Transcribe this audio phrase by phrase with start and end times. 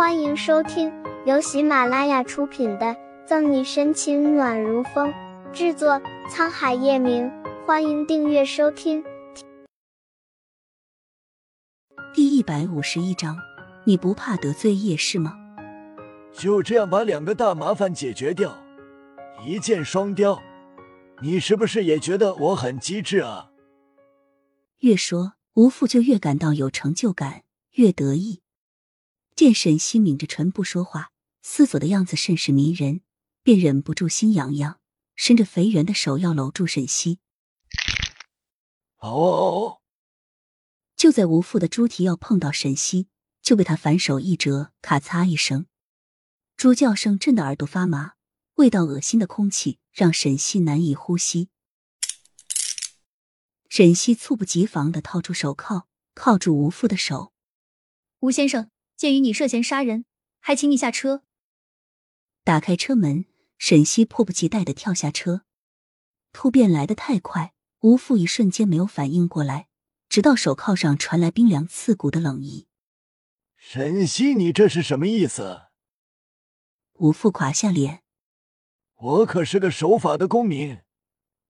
[0.00, 0.90] 欢迎收听
[1.26, 2.86] 由喜马拉雅出品的
[3.26, 5.12] 《赠你深情暖如风》，
[5.52, 7.30] 制作沧海夜明。
[7.66, 9.04] 欢迎订阅收听。
[12.14, 13.36] 第一百五十一章，
[13.84, 15.36] 你不怕得罪叶氏吗？
[16.32, 18.56] 就这样把两个大麻烦解决掉，
[19.46, 20.40] 一箭双雕。
[21.20, 23.50] 你是不是也觉得我很机智啊？
[24.78, 27.42] 越说，吴父就越感到有成就感，
[27.72, 28.40] 越得意。
[29.40, 33.00] 见沈西抿着唇不说话，思索的样子甚是迷人，
[33.42, 34.78] 便忍不住心痒痒，
[35.16, 37.20] 伸着肥圆的手要搂住沈西。
[38.98, 39.80] 哦！
[40.94, 43.08] 就在吴父的猪蹄要碰到沈西，
[43.40, 45.64] 就被他反手一折，咔嚓一声，
[46.58, 48.16] 猪叫声震得耳朵发麻，
[48.56, 51.48] 味道恶心的空气让沈西难以呼吸。
[53.70, 57.32] 沈西猝不及防的掏出手铐，铐住吴父的手。
[58.18, 58.70] 吴先生。
[59.00, 60.04] 鉴于你涉嫌杀人，
[60.40, 61.22] 还请你下车。
[62.44, 63.24] 打开车门，
[63.56, 65.46] 沈西迫不及待的跳下车。
[66.34, 69.68] 突变来得太快，吴父一瞬间没有反应过来，
[70.10, 72.66] 直到手铐上传来冰凉刺骨的冷意。
[73.56, 75.68] 沈西，你这是什么意思？
[76.96, 78.02] 吴父垮下脸。
[78.96, 80.82] 我可是个守法的公民，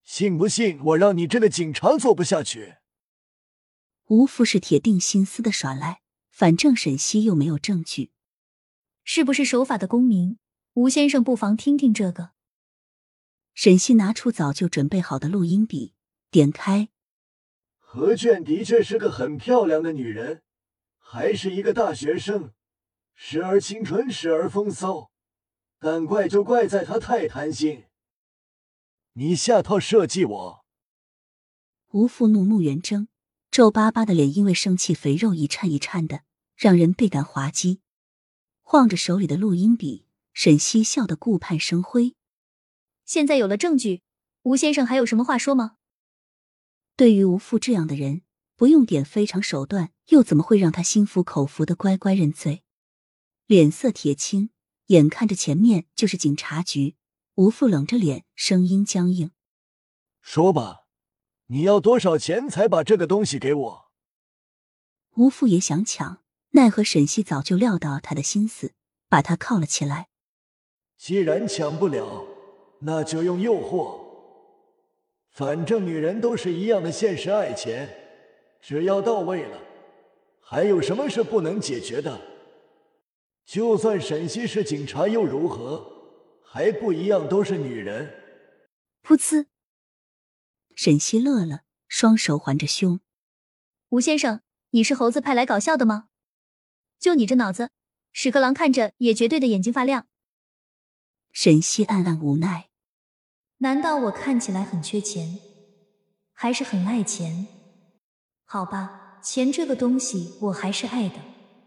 [0.03, 2.77] 信不信我让你这个警察做不下去？
[4.05, 6.00] 吴父是铁定心思的耍赖。
[6.41, 8.09] 反正沈西又没有证据，
[9.03, 10.39] 是不是守法的公民？
[10.73, 12.31] 吴先生不妨听听这个。
[13.53, 15.93] 沈西拿出早就准备好的录音笔，
[16.31, 16.89] 点开。
[17.77, 20.41] 何卷的确是个很漂亮的女人，
[20.97, 22.53] 还是一个大学生，
[23.13, 25.11] 时而清纯，时而风骚，
[25.77, 27.83] 但怪就怪在她太贪心。
[29.13, 30.65] 你下套设计我？
[31.89, 33.09] 吴父怒目圆睁，
[33.51, 36.23] 皱巴巴的脸因为生气肥肉一颤一颤的。
[36.61, 37.79] 让人倍感滑稽，
[38.61, 42.15] 晃着手里的录音笔，沈西笑得顾盼生辉。
[43.03, 44.03] 现在有了证据，
[44.43, 45.77] 吴先生还有什么话说吗？
[46.95, 48.21] 对于吴父这样的人，
[48.55, 52.61] 不用点非常手段，又怎么会让他心服口服的乖乖认罪？
[53.47, 54.51] 脸色铁青，
[54.85, 56.95] 眼看着前面就是警察局，
[57.33, 59.31] 吴父冷着脸，声音僵硬
[60.21, 60.81] ：“说吧，
[61.47, 63.91] 你要多少钱才把这个东西给我？”
[65.17, 66.21] 吴父也想抢。
[66.53, 68.73] 奈何沈西早就料到他的心思，
[69.07, 70.09] 把他铐了起来。
[70.97, 72.25] 既然抢不了，
[72.79, 73.99] 那就用诱惑。
[75.29, 77.89] 反正女人都是一样的，现实爱钱，
[78.61, 79.57] 只要到位了，
[80.41, 82.19] 还有什么是不能解决的？
[83.45, 85.89] 就算沈西是警察又如何？
[86.43, 88.13] 还不一样，都是女人。
[89.01, 89.45] 噗呲，
[90.75, 92.99] 沈西乐了，双手环着胸。
[93.89, 94.41] 吴先生，
[94.71, 96.09] 你是猴子派来搞笑的吗？
[97.01, 97.71] 就你这脑子，
[98.13, 100.05] 屎壳郎看着也绝对的眼睛发亮。
[101.31, 102.69] 沈西暗暗无奈，
[103.57, 105.39] 难道我看起来很缺钱，
[106.31, 107.47] 还是很爱钱？
[108.45, 111.15] 好吧，钱这个东西我还是爱的，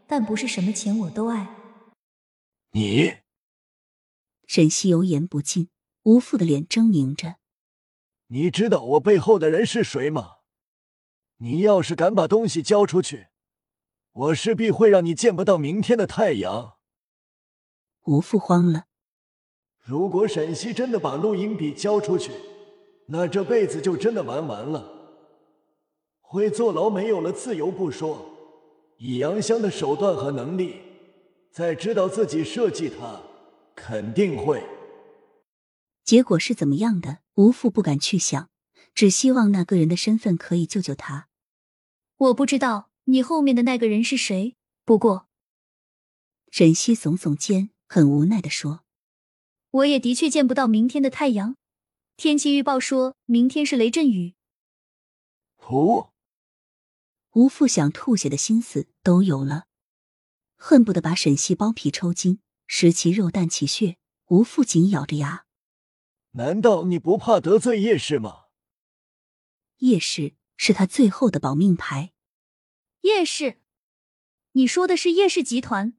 [0.07, 1.49] 但不是什么钱我都爱。
[2.71, 3.15] 你，
[4.47, 5.69] 沈西油盐不进，
[6.05, 7.39] 无父的脸狰狞着。
[8.29, 10.37] 你知道我背后的人是谁吗？
[11.39, 13.27] 你要是敢把东西交出去。
[14.15, 16.75] 我势必会让你见不到明天的太阳。
[18.05, 18.85] 吴父慌了。
[19.81, 22.33] 如果沈西真的把录音笔交出去，
[23.09, 24.89] 那这辈子就真的玩完了，
[26.21, 28.25] 会坐牢，没有了自由不说，
[28.99, 30.81] 以杨香的手段和能力，
[31.51, 33.21] 再知道自己设计他，
[33.75, 34.63] 肯定会。
[36.05, 37.19] 结果是怎么样的？
[37.35, 38.49] 吴父不敢去想，
[38.95, 41.27] 只希望那个人的身份可以救救他。
[42.17, 42.91] 我不知道。
[43.05, 44.57] 你后面的那个人是谁？
[44.85, 45.29] 不过，
[46.51, 48.85] 沈西耸耸肩，很无奈的说
[49.71, 51.57] ：“我也的确见不到明天的太阳。
[52.17, 54.35] 天气预报说明天是雷阵雨。”
[55.67, 56.13] 哦！
[57.33, 59.67] 吴父想吐血的心思都有了，
[60.57, 63.99] 恨不得把沈西剥皮抽筋，食其肉，啖其血。
[64.29, 65.45] 吴父紧咬着牙
[66.33, 68.45] ：“难道你不怕得罪叶氏吗？”
[69.79, 72.14] 叶氏是他最后的保命牌。
[73.05, 73.59] 叶氏，
[74.53, 75.93] 你说的是叶氏集团？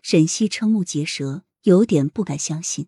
[0.00, 2.86] 沈西瞠目结舌，有点不敢相信。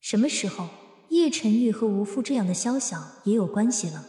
[0.00, 0.70] 什么时候
[1.10, 4.06] 叶晨玉和吴父这样的宵小也有关系了？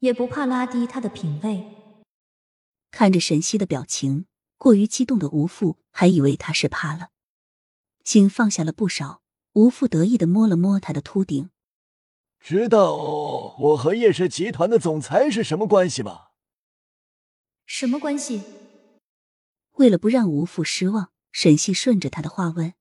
[0.00, 1.64] 也不怕拉低他的品味？
[2.90, 4.26] 看着沈西的表情，
[4.58, 7.08] 过于激动的吴父还以为他是怕了，
[8.04, 9.22] 心放下了不少。
[9.54, 11.48] 吴父得意的摸了摸他的秃顶，
[12.38, 12.94] 知道
[13.58, 16.26] 我和叶氏集团的总裁是什么关系吗？
[17.72, 18.42] 什么关系？
[19.76, 22.74] 为了不让吴父失望，沈西顺着他的话问：“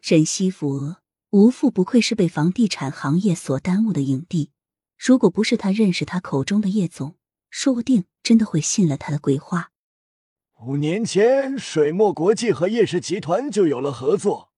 [0.00, 4.52] 沈西府额，吴父不愧是被房地产行业所耽误的影帝。
[4.96, 7.16] 如果不是他认识他口中的叶总，
[7.50, 9.70] 说不定真的会信了他的鬼话。”
[10.64, 14.50] 五年前，水墨国际和叶氏集团就有了合作，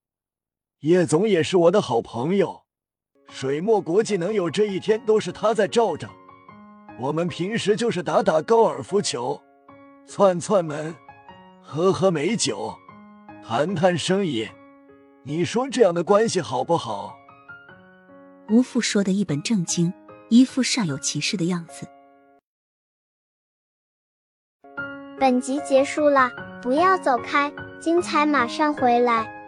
[0.82, 2.62] 叶总也是我的好朋友。
[3.28, 6.08] 水墨国际能有这一天，都是他在罩着。
[7.00, 9.40] 我们平时就是打打高尔夫球，
[10.06, 10.94] 串串门，
[11.60, 12.74] 喝喝美酒，
[13.42, 14.48] 谈谈生意。
[15.24, 17.16] 你说这样的关系好不好？
[18.50, 19.92] 吴父说的一本正经，
[20.28, 21.88] 一副煞有其事的样子。
[25.18, 26.30] 本集结束了，
[26.60, 29.41] 不要走开，精彩马上回来。